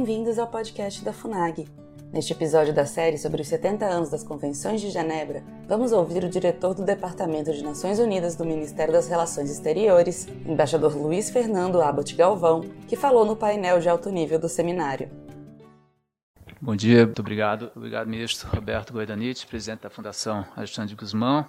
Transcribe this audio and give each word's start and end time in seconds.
Bem-vindos 0.00 0.38
ao 0.38 0.46
podcast 0.46 1.04
da 1.04 1.12
FUNAG. 1.12 1.68
Neste 2.10 2.32
episódio 2.32 2.72
da 2.72 2.86
série 2.86 3.18
sobre 3.18 3.42
os 3.42 3.48
70 3.48 3.84
anos 3.84 4.08
das 4.08 4.24
Convenções 4.24 4.80
de 4.80 4.88
Genebra, 4.88 5.44
vamos 5.68 5.92
ouvir 5.92 6.24
o 6.24 6.30
diretor 6.30 6.72
do 6.72 6.82
Departamento 6.82 7.52
de 7.52 7.62
Nações 7.62 7.98
Unidas 7.98 8.34
do 8.34 8.46
Ministério 8.46 8.94
das 8.94 9.08
Relações 9.08 9.50
Exteriores, 9.50 10.26
embaixador 10.46 10.96
Luiz 10.96 11.28
Fernando 11.28 11.82
Abbott 11.82 12.16
Galvão, 12.16 12.62
que 12.88 12.96
falou 12.96 13.26
no 13.26 13.36
painel 13.36 13.78
de 13.78 13.90
alto 13.90 14.08
nível 14.08 14.38
do 14.38 14.48
seminário. 14.48 15.10
Bom 16.58 16.74
dia, 16.74 17.04
muito 17.04 17.20
obrigado. 17.20 17.70
Obrigado, 17.76 18.08
ministro 18.08 18.48
Roberto 18.48 18.94
Goidanite, 18.94 19.46
presidente 19.46 19.82
da 19.82 19.90
Fundação 19.90 20.46
Alexandre 20.56 20.94
Guzmão, 20.94 21.44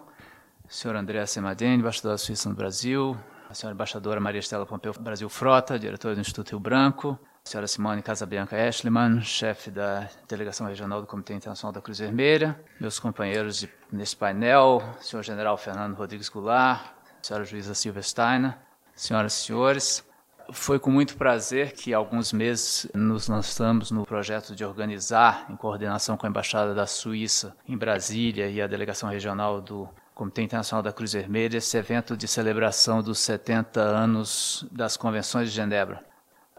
senhor 0.68 0.97
André 0.97 1.25
Semadene, 1.25 1.78
embaixador 1.78 2.11
da 2.11 2.18
Suíça 2.18 2.50
no 2.50 2.56
Brasil, 2.56 3.15
a 3.50 3.54
senhora 3.54 3.74
embaixadora 3.74 4.20
Maria 4.20 4.39
Estela 4.39 4.65
Pompeu 4.65 4.92
Brasil 5.00 5.29
Frota, 5.29 5.79
diretora 5.79 6.15
do 6.15 6.20
Instituto 6.20 6.50
Rio 6.50 6.60
Branco, 6.60 7.18
senhora 7.43 7.68
Simone 7.68 8.01
Casabianca 8.01 8.55
Eschliman, 8.55 9.21
chefe 9.21 9.71
da 9.71 10.07
Delegação 10.27 10.68
Regional 10.68 11.01
do 11.01 11.07
Comitê 11.07 11.33
Internacional 11.33 11.73
da 11.73 11.81
Cruz 11.81 12.00
Vermelha, 12.00 12.57
meus 12.79 13.00
companheiros 13.00 13.57
de, 13.57 13.69
nesse 13.91 14.15
painel, 14.15 14.81
senhor 15.01 15.23
general 15.23 15.57
Fernando 15.57 15.95
Rodrigues 15.95 16.29
Goulart, 16.29 16.93
senhora 17.21 17.43
juíza 17.43 17.73
Silvia 17.73 18.04
Steiner, 18.04 18.57
senhoras 18.95 19.33
e 19.33 19.45
senhores, 19.45 20.04
foi 20.51 20.79
com 20.79 20.91
muito 20.91 21.17
prazer 21.17 21.73
que 21.73 21.93
há 21.93 21.97
alguns 21.97 22.31
meses 22.31 22.87
nos 22.93 23.27
lançamos 23.27 23.89
no 23.89 24.05
projeto 24.05 24.55
de 24.55 24.64
organizar, 24.64 25.45
em 25.50 25.55
coordenação 25.55 26.15
com 26.17 26.25
a 26.25 26.29
Embaixada 26.29 26.73
da 26.73 26.86
Suíça 26.86 27.55
em 27.67 27.78
Brasília 27.78 28.50
e 28.50 28.61
a 28.61 28.67
Delegação 28.67 29.09
Regional 29.09 29.61
do 29.61 29.89
Comitê 30.14 30.42
Internacional 30.42 30.83
da 30.83 30.93
Cruz 30.93 31.14
Vermelha, 31.14 31.57
esse 31.57 31.78
evento 31.78 32.16
de 32.16 32.28
celebração 32.28 33.02
dos 33.02 33.19
70 33.19 33.81
anos 33.81 34.66
das 34.72 34.95
Convenções 34.95 35.50
de 35.50 35.55
Genebra 35.55 36.11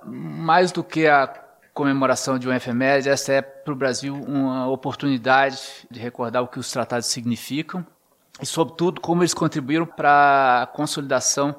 mais 0.06 0.72
do 0.72 0.83
que 0.83 1.06
a 1.06 1.33
comemoração 1.72 2.39
de 2.39 2.47
uma 2.47 2.56
efeméride, 2.56 3.08
essa 3.08 3.33
é 3.33 3.42
para 3.42 3.72
o 3.72 3.77
Brasil 3.77 4.14
uma 4.14 4.69
oportunidade 4.69 5.61
de 5.91 5.98
recordar 5.98 6.42
o 6.42 6.48
que 6.48 6.58
os 6.58 6.70
tratados 6.70 7.06
significam 7.06 7.84
e, 8.41 8.47
sobretudo, 8.47 9.00
como 9.00 9.23
eles 9.23 9.34
contribuíram 9.34 9.86
para 9.86 10.62
a 10.62 10.67
consolidação 10.67 11.56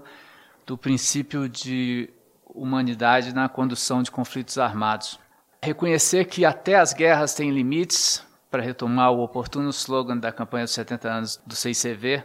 do 0.65 0.77
princípio 0.77 1.49
de 1.49 2.09
humanidade 2.45 3.33
na 3.33 3.49
condução 3.49 4.03
de 4.03 4.11
conflitos 4.11 4.57
armados. 4.57 5.19
Reconhecer 5.61 6.25
que 6.25 6.45
até 6.45 6.75
as 6.75 6.93
guerras 6.93 7.33
têm 7.33 7.51
limites, 7.51 8.23
para 8.53 8.61
retomar 8.61 9.11
o 9.11 9.23
oportuno 9.23 9.71
slogan 9.71 10.15
da 10.15 10.31
campanha 10.31 10.65
dos 10.65 10.75
70 10.75 11.09
anos 11.09 11.41
do 11.43 11.55
CICV, 11.55 12.23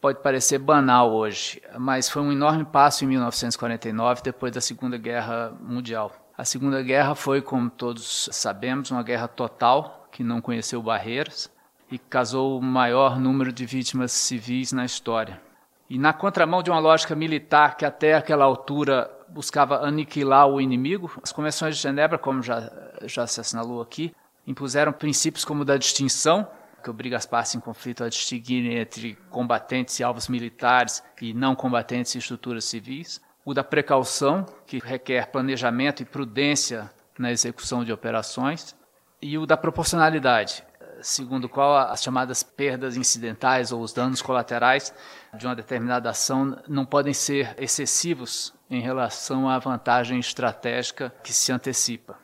pode 0.00 0.20
parecer 0.20 0.58
banal 0.58 1.12
hoje, 1.12 1.62
mas 1.78 2.08
foi 2.08 2.22
um 2.22 2.32
enorme 2.32 2.64
passo 2.64 3.04
em 3.04 3.08
1949, 3.08 4.22
depois 4.22 4.52
da 4.52 4.60
Segunda 4.60 4.96
Guerra 4.96 5.52
Mundial. 5.60 6.12
A 6.36 6.44
Segunda 6.44 6.82
Guerra 6.82 7.14
foi, 7.14 7.40
como 7.40 7.70
todos 7.70 8.28
sabemos, 8.30 8.90
uma 8.90 9.02
guerra 9.02 9.26
total, 9.26 10.06
que 10.12 10.22
não 10.22 10.40
conheceu 10.40 10.82
barreiras 10.82 11.50
e 11.90 11.98
causou 11.98 12.58
o 12.58 12.62
maior 12.62 13.18
número 13.18 13.52
de 13.52 13.64
vítimas 13.64 14.12
civis 14.12 14.72
na 14.72 14.84
história. 14.84 15.40
E 15.88 15.98
na 15.98 16.12
contramão 16.12 16.62
de 16.62 16.70
uma 16.70 16.80
lógica 16.80 17.14
militar 17.14 17.76
que 17.76 17.84
até 17.84 18.14
aquela 18.14 18.44
altura 18.44 19.10
buscava 19.28 19.86
aniquilar 19.86 20.48
o 20.48 20.60
inimigo, 20.60 21.10
as 21.22 21.32
convenções 21.32 21.76
de 21.76 21.82
Genebra, 21.82 22.18
como 22.18 22.42
já, 22.42 22.70
já 23.02 23.26
se 23.26 23.40
assinalou 23.40 23.80
aqui, 23.80 24.12
impuseram 24.46 24.92
princípios 24.92 25.44
como 25.44 25.62
o 25.62 25.64
da 25.64 25.76
distinção, 25.76 26.46
que 26.86 26.90
obriga 26.90 27.16
as 27.16 27.26
partes 27.26 27.52
em 27.56 27.58
conflito 27.58 28.04
a 28.04 28.08
distinguirem 28.08 28.78
entre 28.78 29.16
combatentes 29.28 29.98
e 29.98 30.04
alvos 30.04 30.28
militares 30.28 31.02
e 31.20 31.34
não 31.34 31.56
combatentes 31.56 32.14
e 32.14 32.18
estruturas 32.18 32.64
civis. 32.64 33.20
O 33.44 33.52
da 33.52 33.64
precaução, 33.64 34.46
que 34.64 34.78
requer 34.78 35.32
planejamento 35.32 36.00
e 36.00 36.06
prudência 36.06 36.88
na 37.18 37.32
execução 37.32 37.82
de 37.82 37.92
operações. 37.92 38.76
E 39.20 39.36
o 39.36 39.44
da 39.46 39.56
proporcionalidade, 39.56 40.62
segundo 41.00 41.46
o 41.46 41.48
qual 41.48 41.76
as 41.76 42.04
chamadas 42.04 42.44
perdas 42.44 42.96
incidentais 42.96 43.72
ou 43.72 43.80
os 43.80 43.92
danos 43.92 44.22
colaterais 44.22 44.94
de 45.34 45.44
uma 45.44 45.56
determinada 45.56 46.10
ação 46.10 46.56
não 46.68 46.86
podem 46.86 47.12
ser 47.12 47.52
excessivos 47.58 48.54
em 48.70 48.80
relação 48.80 49.48
à 49.48 49.58
vantagem 49.58 50.20
estratégica 50.20 51.12
que 51.24 51.32
se 51.32 51.50
antecipa. 51.50 52.16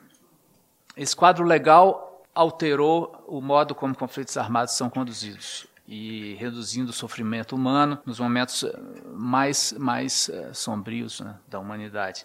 Esse 0.97 1.17
quadro 1.17 1.45
legal 1.45 2.12
alterou 2.35 3.25
o 3.27 3.41
modo 3.41 3.75
como 3.75 3.95
conflitos 3.95 4.37
armados 4.37 4.75
são 4.75 4.89
conduzidos 4.89 5.67
e 5.87 6.35
reduzindo 6.39 6.91
o 6.91 6.93
sofrimento 6.93 7.55
humano 7.55 7.99
nos 8.07 8.19
momentos 8.19 8.65
eh, 8.65 8.73
mais, 9.13 9.73
mais 9.73 10.29
uh, 10.29 10.55
sombrios 10.55 11.21
né, 11.21 11.35
da 11.49 11.59
humanidade. 11.59 12.25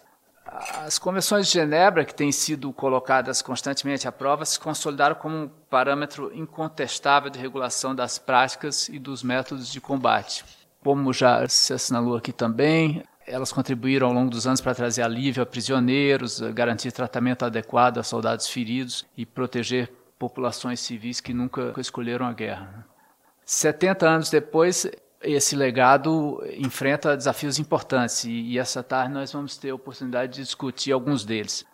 As 0.86 0.98
convenções 0.98 1.46
de 1.46 1.52
Genebra, 1.52 2.04
que 2.06 2.14
têm 2.14 2.32
sido 2.32 2.72
colocadas 2.72 3.42
constantemente 3.42 4.08
à 4.08 4.12
prova, 4.12 4.46
se 4.46 4.58
consolidaram 4.58 5.14
como 5.14 5.36
um 5.36 5.50
parâmetro 5.68 6.34
incontestável 6.34 7.28
de 7.28 7.38
regulação 7.38 7.94
das 7.94 8.18
práticas 8.18 8.88
e 8.88 8.98
dos 8.98 9.22
métodos 9.22 9.70
de 9.70 9.78
combate. 9.78 10.44
Como 10.82 11.12
já 11.12 11.46
se 11.48 11.74
assinalou 11.74 12.16
aqui 12.16 12.32
também, 12.32 13.04
elas 13.26 13.52
contribuíram 13.52 14.06
ao 14.06 14.14
longo 14.14 14.30
dos 14.30 14.46
anos 14.46 14.60
para 14.60 14.74
trazer 14.74 15.02
alívio 15.02 15.42
a 15.42 15.46
prisioneiros, 15.46 16.40
garantir 16.40 16.92
tratamento 16.92 17.44
adequado 17.44 17.98
a 17.98 18.02
soldados 18.02 18.48
feridos 18.48 19.04
e 19.16 19.26
proteger 19.26 19.92
populações 20.18 20.80
civis 20.80 21.20
que 21.20 21.32
nunca 21.32 21.72
escolheram 21.78 22.26
a 22.26 22.32
guerra. 22.32 22.86
70 23.44 24.06
anos 24.08 24.30
depois, 24.30 24.86
esse 25.22 25.56
legado 25.56 26.42
enfrenta 26.58 27.16
desafios 27.16 27.58
importantes 27.58 28.24
e, 28.24 28.58
essa 28.58 28.82
tarde 28.82 29.14
nós 29.14 29.32
vamos 29.32 29.56
ter 29.56 29.70
a 29.70 29.74
oportunidade 29.74 30.34
de 30.34 30.42
discutir 30.42 30.92
alguns 30.92 31.24
deles. 31.24 31.64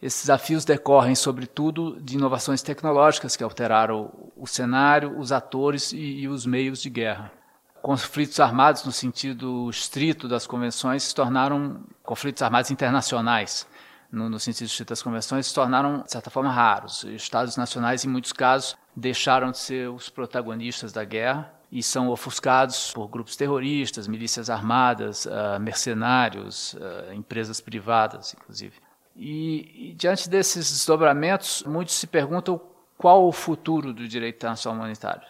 Esses 0.00 0.22
desafios 0.22 0.64
decorrem, 0.64 1.14
sobretudo, 1.14 1.98
de 2.00 2.16
inovações 2.16 2.62
tecnológicas 2.62 3.36
que 3.36 3.42
alteraram 3.42 4.12
o 4.36 4.46
cenário, 4.46 5.18
os 5.18 5.32
atores 5.32 5.92
e, 5.92 6.20
e 6.20 6.28
os 6.28 6.44
meios 6.44 6.80
de 6.82 6.90
guerra. 6.90 7.32
Conflitos 7.80 8.38
armados, 8.38 8.84
no 8.84 8.92
sentido 8.92 9.68
estrito 9.70 10.28
das 10.28 10.46
convenções, 10.46 11.04
se 11.04 11.14
tornaram 11.14 11.82
conflitos 12.02 12.42
armados 12.42 12.70
internacionais 12.70 13.66
no, 14.14 14.28
no 14.28 14.38
sentido 14.38 14.68
de 14.68 14.84
das 14.84 15.02
convenções, 15.02 15.46
se 15.46 15.54
tornaram, 15.54 16.02
de 16.02 16.10
certa 16.12 16.30
forma, 16.30 16.50
raros. 16.50 17.04
Estados 17.04 17.56
nacionais, 17.56 18.04
em 18.04 18.08
muitos 18.08 18.32
casos, 18.32 18.76
deixaram 18.94 19.50
de 19.50 19.58
ser 19.58 19.90
os 19.90 20.08
protagonistas 20.08 20.92
da 20.92 21.04
guerra 21.04 21.52
e 21.70 21.82
são 21.82 22.08
ofuscados 22.08 22.92
por 22.92 23.08
grupos 23.08 23.34
terroristas, 23.34 24.06
milícias 24.06 24.48
armadas, 24.48 25.26
uh, 25.26 25.58
mercenários, 25.60 26.74
uh, 26.74 27.12
empresas 27.12 27.60
privadas, 27.60 28.32
inclusive. 28.32 28.76
E, 29.16 29.90
e, 29.90 29.94
diante 29.94 30.28
desses 30.28 30.70
desdobramentos, 30.70 31.64
muitos 31.66 31.94
se 31.94 32.06
perguntam 32.06 32.60
qual 32.96 33.26
o 33.26 33.32
futuro 33.32 33.92
do 33.92 34.06
direito 34.06 34.36
internacional 34.36 34.78
humanitário. 34.78 35.26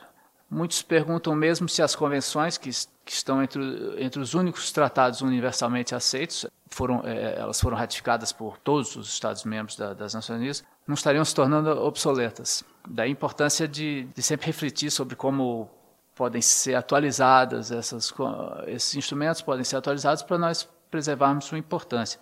Muitos 0.50 0.82
perguntam 0.82 1.34
mesmo 1.34 1.68
se 1.68 1.82
as 1.82 1.96
convenções, 1.96 2.56
que, 2.56 2.70
que 3.04 3.12
estão 3.12 3.42
entre, 3.42 3.62
entre 3.98 4.20
os 4.20 4.34
únicos 4.34 4.70
tratados 4.70 5.20
universalmente 5.22 5.94
aceitos, 5.94 6.46
foram, 6.74 7.02
é, 7.04 7.38
elas 7.38 7.60
foram 7.60 7.76
ratificadas 7.76 8.32
por 8.32 8.58
todos 8.58 8.96
os 8.96 9.08
Estados-membros 9.08 9.76
da, 9.76 9.94
das 9.94 10.14
Nações 10.14 10.38
Unidas, 10.38 10.64
não 10.86 10.94
estariam 10.94 11.24
se 11.24 11.34
tornando 11.34 11.70
obsoletas. 11.70 12.62
Daí 12.86 13.08
a 13.08 13.10
importância 13.10 13.66
de, 13.66 14.08
de 14.14 14.22
sempre 14.22 14.46
refletir 14.46 14.90
sobre 14.90 15.16
como 15.16 15.70
podem 16.14 16.42
ser 16.42 16.74
atualizadas, 16.74 17.70
essas, 17.70 18.12
esses 18.66 18.94
instrumentos 18.94 19.40
podem 19.42 19.64
ser 19.64 19.76
atualizados 19.76 20.22
para 20.22 20.38
nós 20.38 20.68
preservarmos 20.90 21.46
sua 21.46 21.58
importância. 21.58 22.20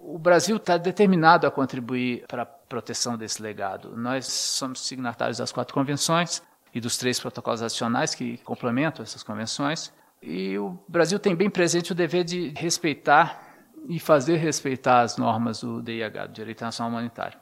O 0.00 0.18
Brasil 0.18 0.56
está 0.56 0.76
determinado 0.76 1.46
a 1.46 1.50
contribuir 1.50 2.24
para 2.26 2.42
a 2.42 2.46
proteção 2.46 3.16
desse 3.16 3.40
legado. 3.40 3.96
Nós 3.96 4.26
somos 4.26 4.80
signatários 4.86 5.38
das 5.38 5.52
quatro 5.52 5.72
convenções, 5.72 6.42
e 6.74 6.80
dos 6.80 6.96
três 6.96 7.20
protocolos 7.20 7.62
adicionais 7.62 8.14
que 8.14 8.38
complementam 8.38 9.02
essas 9.02 9.22
convenções. 9.22 9.92
E 10.22 10.56
o 10.56 10.78
Brasil 10.88 11.18
tem 11.18 11.34
bem 11.34 11.50
presente 11.50 11.92
o 11.92 11.94
dever 11.94 12.24
de 12.24 12.52
respeitar 12.56 13.51
e 13.88 13.98
fazer 13.98 14.36
respeitar 14.36 15.00
as 15.00 15.16
normas 15.16 15.60
do 15.60 15.82
DIH, 15.82 16.26
do 16.26 16.32
Direito 16.32 16.58
Internacional 16.58 16.90
Humanitário. 16.90 17.38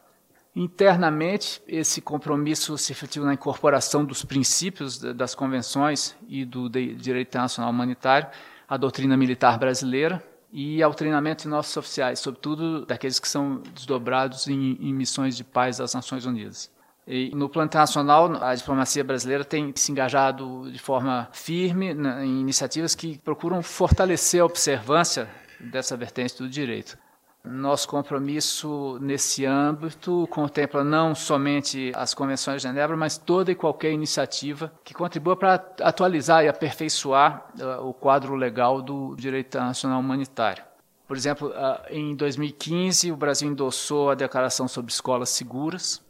Internamente, 0.54 1.62
esse 1.68 2.00
compromisso 2.00 2.76
se 2.76 2.92
refletiu 2.92 3.24
na 3.24 3.34
incorporação 3.34 4.04
dos 4.04 4.24
princípios 4.24 4.98
das 4.98 5.34
convenções 5.34 6.16
e 6.28 6.44
do 6.44 6.68
Direito 6.68 7.28
Internacional 7.28 7.70
Humanitário 7.70 8.28
à 8.68 8.76
doutrina 8.76 9.16
militar 9.16 9.58
brasileira 9.58 10.22
e 10.52 10.82
ao 10.82 10.92
treinamento 10.92 11.44
de 11.44 11.48
nossos 11.48 11.76
oficiais, 11.76 12.18
sobretudo 12.18 12.84
daqueles 12.84 13.20
que 13.20 13.28
são 13.28 13.62
desdobrados 13.74 14.48
em, 14.48 14.76
em 14.80 14.92
missões 14.92 15.36
de 15.36 15.44
paz 15.44 15.78
das 15.78 15.94
Nações 15.94 16.26
Unidas. 16.26 16.70
E 17.06 17.34
no 17.34 17.48
plano 17.48 17.66
internacional, 17.66 18.42
a 18.42 18.54
diplomacia 18.54 19.02
brasileira 19.02 19.44
tem 19.44 19.72
se 19.74 19.90
engajado 19.90 20.70
de 20.70 20.78
forma 20.78 21.28
firme 21.32 21.92
em 21.92 22.40
iniciativas 22.40 22.94
que 22.94 23.18
procuram 23.18 23.62
fortalecer 23.62 24.40
a 24.40 24.44
observância 24.44 25.28
dessa 25.60 25.96
vertente 25.96 26.38
do 26.38 26.48
direito. 26.48 26.98
Nosso 27.42 27.88
compromisso 27.88 28.98
nesse 29.00 29.46
âmbito 29.46 30.28
contempla 30.30 30.84
não 30.84 31.14
somente 31.14 31.90
as 31.94 32.12
convenções 32.12 32.60
de 32.60 32.68
Genebra, 32.68 32.96
mas 32.96 33.16
toda 33.16 33.50
e 33.50 33.54
qualquer 33.54 33.92
iniciativa 33.92 34.70
que 34.84 34.92
contribua 34.92 35.34
para 35.34 35.54
atualizar 35.80 36.44
e 36.44 36.48
aperfeiçoar 36.48 37.46
uh, 37.58 37.88
o 37.88 37.94
quadro 37.94 38.34
legal 38.34 38.82
do 38.82 39.16
direito 39.16 39.46
internacional 39.46 40.00
humanitário. 40.00 40.62
Por 41.08 41.16
exemplo, 41.16 41.52
em 41.88 42.14
2015, 42.14 43.10
o 43.10 43.16
Brasil 43.16 43.50
endossou 43.50 44.10
a 44.10 44.14
Declaração 44.14 44.68
sobre 44.68 44.92
Escolas 44.92 45.30
Seguras, 45.30 46.00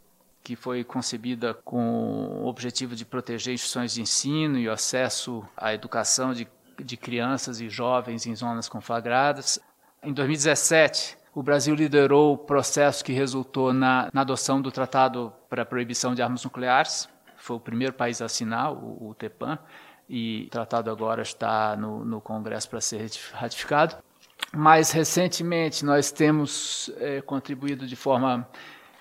que 0.43 0.55
foi 0.55 0.83
concebida 0.83 1.55
com 1.65 2.41
o 2.43 2.45
objetivo 2.45 2.95
de 2.95 3.03
proteger 3.03 3.53
instituições 3.53 3.93
de 3.93 4.01
ensino 4.01 4.59
e 4.59 4.67
o 4.67 4.71
acesso 4.71 5.43
à 5.57 5.73
educação 5.73 6.33
de, 6.33 6.47
de 6.83 6.97
crianças 6.97 7.61
e 7.61 7.69
jovens 7.69 8.25
em 8.25 8.35
zonas 8.35 8.67
conflagradas. 8.67 9.59
Em 10.03 10.13
2017, 10.13 11.17
o 11.33 11.41
Brasil 11.41 11.73
liderou 11.75 12.33
o 12.33 12.37
processo 12.37 13.03
que 13.03 13.13
resultou 13.13 13.71
na, 13.71 14.09
na 14.13 14.21
adoção 14.21 14.61
do 14.61 14.71
Tratado 14.71 15.31
para 15.49 15.61
a 15.61 15.65
Proibição 15.65 16.13
de 16.13 16.21
Armas 16.21 16.43
Nucleares. 16.43 17.07
Foi 17.37 17.55
o 17.55 17.59
primeiro 17.59 17.93
país 17.93 18.21
a 18.21 18.25
assinar 18.25 18.73
o, 18.73 19.09
o 19.09 19.15
TEPAN 19.15 19.57
e 20.09 20.45
o 20.47 20.49
tratado 20.49 20.91
agora 20.91 21.21
está 21.21 21.75
no, 21.77 22.03
no 22.03 22.19
Congresso 22.19 22.69
para 22.69 22.81
ser 22.81 23.09
ratificado. 23.31 23.95
Mais 24.53 24.91
recentemente, 24.91 25.85
nós 25.85 26.11
temos 26.11 26.91
é, 26.97 27.21
contribuído 27.21 27.87
de 27.87 27.95
forma 27.95 28.45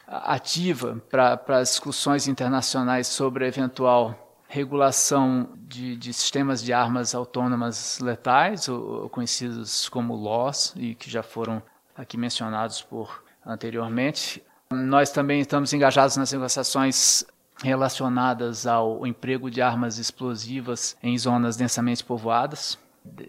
ativa 0.06 1.02
para 1.10 1.40
as 1.48 1.70
discussões 1.70 2.28
internacionais 2.28 3.08
sobre 3.08 3.44
a 3.44 3.48
eventual 3.48 4.29
regulação 4.50 5.48
de, 5.68 5.94
de, 5.96 6.12
sistemas 6.12 6.60
de 6.60 6.72
armas 6.72 7.14
autônomas 7.14 8.00
letais, 8.00 8.68
ou, 8.68 9.02
ou 9.02 9.08
conhecidos 9.08 9.88
como 9.88 10.16
LOS, 10.16 10.74
e 10.76 10.96
que 10.96 11.08
já 11.08 11.22
foram 11.22 11.62
aqui 11.96 12.16
mencionados 12.16 12.82
por 12.82 13.22
anteriormente. 13.46 14.42
Nós 14.72 15.12
também 15.12 15.40
estamos 15.40 15.72
engajados 15.72 16.16
nas 16.16 16.32
negociações 16.32 17.24
relacionadas 17.62 18.66
ao 18.66 19.06
emprego 19.06 19.48
de 19.48 19.62
armas 19.62 19.98
explosivas 19.98 20.96
em 21.00 21.16
zonas 21.16 21.56
densamente 21.56 22.02
povoadas. 22.02 22.76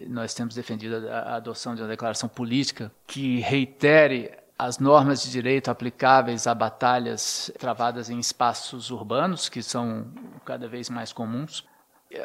Nós 0.08 0.34
temos 0.34 0.56
defendido 0.56 1.08
a 1.08 1.36
adoção 1.36 1.76
de 1.76 1.82
uma 1.82 1.88
declaração 1.88 2.28
política 2.28 2.90
que 3.06 3.38
reitere 3.38 4.32
as 4.58 4.78
normas 4.78 5.22
de 5.22 5.30
direito 5.30 5.70
aplicáveis 5.70 6.46
a 6.46 6.54
batalhas 6.54 7.50
travadas 7.58 8.10
em 8.10 8.18
espaços 8.18 8.90
urbanos, 8.90 9.48
que 9.48 9.62
são 9.62 10.06
cada 10.44 10.68
vez 10.68 10.88
mais 10.88 11.12
comuns. 11.12 11.64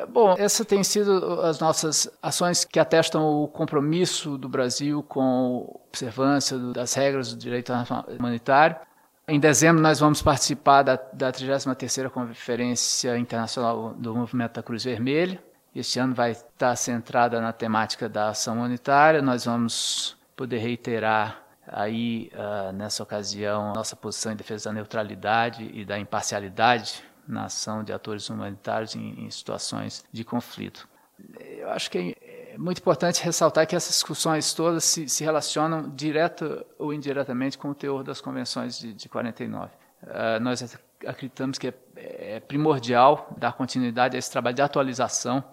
Bom, 0.09 0.35
essa 0.37 0.65
tem 0.65 0.83
sido 0.83 1.41
as 1.41 1.59
nossas 1.59 2.09
ações 2.21 2.65
que 2.65 2.79
atestam 2.79 3.23
o 3.23 3.47
compromisso 3.47 4.37
do 4.37 4.49
Brasil 4.49 5.01
com 5.01 5.21
a 5.21 5.87
observância 5.87 6.57
das 6.57 6.93
regras 6.93 7.33
do 7.33 7.39
direito 7.39 7.71
humanitário. 8.19 8.75
Em 9.29 9.39
dezembro, 9.39 9.81
nós 9.81 9.99
vamos 9.99 10.21
participar 10.21 10.83
da, 10.83 10.95
da 11.13 11.31
33ª 11.31 12.09
Conferência 12.09 13.17
Internacional 13.17 13.93
do 13.93 14.15
Movimento 14.15 14.53
da 14.53 14.63
Cruz 14.63 14.83
Vermelha. 14.83 15.41
Este 15.75 15.99
ano 15.99 16.13
vai 16.13 16.31
estar 16.31 16.75
centrada 16.75 17.39
na 17.39 17.53
temática 17.53 18.09
da 18.09 18.29
ação 18.29 18.55
humanitária. 18.55 19.21
Nós 19.21 19.45
vamos 19.45 20.17
poder 20.35 20.57
reiterar 20.57 21.46
aí, 21.67 22.31
uh, 22.33 22.71
nessa 22.71 23.03
ocasião, 23.03 23.73
nossa 23.73 23.95
posição 23.95 24.31
em 24.31 24.35
defesa 24.35 24.69
da 24.69 24.73
neutralidade 24.73 25.69
e 25.73 25.83
da 25.83 25.99
imparcialidade 25.99 27.03
na 27.27 27.45
ação 27.45 27.83
de 27.83 27.91
atores 27.91 28.29
humanitários 28.29 28.95
em, 28.95 29.25
em 29.25 29.29
situações 29.29 30.03
de 30.11 30.23
conflito. 30.23 30.87
Eu 31.39 31.69
acho 31.71 31.91
que 31.91 32.15
é 32.21 32.57
muito 32.57 32.79
importante 32.79 33.21
ressaltar 33.23 33.67
que 33.67 33.75
essas 33.75 33.93
discussões 33.93 34.53
todas 34.53 34.83
se, 34.83 35.09
se 35.09 35.23
relacionam 35.23 35.89
direta 35.89 36.65
ou 36.77 36.93
indiretamente 36.93 37.57
com 37.57 37.69
o 37.69 37.75
teor 37.75 38.03
das 38.03 38.21
convenções 38.21 38.79
de, 38.79 38.93
de 38.93 39.09
49. 39.09 39.67
Uh, 39.67 40.07
ah, 40.09 40.39
nós 40.39 40.77
acreditamos 41.05 41.57
que 41.57 41.67
é, 41.67 41.73
é, 41.95 42.39
primordial 42.39 43.33
dar 43.37 43.53
continuidade 43.53 44.15
a 44.15 44.19
esse 44.19 44.31
trabalho 44.31 44.55
de 44.55 44.61
atualização 44.61 45.43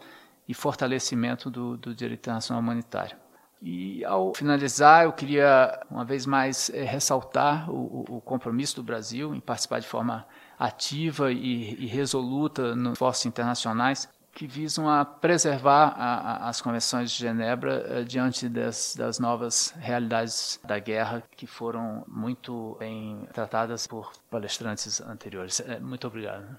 e 0.47 0.55
fortalecimento 0.55 1.51
do, 1.51 1.77
do 1.77 1.95
direito 1.95 2.21
internacional 2.21 2.63
humanitário. 2.63 3.17
E 3.63 4.05
ao 4.05 4.35
finalizar, 4.35 5.05
eu 5.05 5.13
queria 5.13 5.81
uma 5.91 6.05
vez 6.05 6.27
mais 6.27 6.71
é, 6.71 6.83
ressaltar 6.85 7.71
o, 7.71 8.05
o, 8.09 8.21
compromisso 8.21 8.77
do 8.77 8.83
Brasil 8.83 9.35
em 9.35 9.41
participar 9.41 9.81
de 9.81 9.87
forma 9.87 10.27
ativa 10.59 11.33
e, 11.33 11.75
e 11.83 11.87
resoluta 11.87 12.77
nos 12.77 12.93
esforços 12.93 13.25
internacionais 13.27 14.09
que 14.35 14.47
visam 14.47 14.89
a 14.91 15.05
preservar 15.05 15.95
a, 15.97 16.47
a, 16.47 16.49
as 16.49 16.61
convenções 16.61 17.13
de 17.13 17.19
Genebra 17.19 17.85
eh, 17.87 18.03
diante 18.03 18.49
das, 18.49 18.95
das, 18.97 19.19
novas 19.21 19.73
realidades 19.79 20.61
da 20.65 20.79
guerra 20.79 21.23
que 21.37 21.47
foram 21.47 22.05
muito 22.09 22.77
bem 22.81 23.29
tratadas 23.33 23.87
por 23.87 24.13
palestrantes 24.29 25.01
anteriores. 25.01 25.61
Eh, 25.61 25.79
muito 25.79 26.07
obrigado. 26.07 26.59